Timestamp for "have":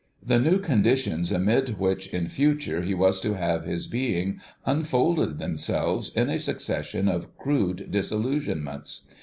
3.35-3.65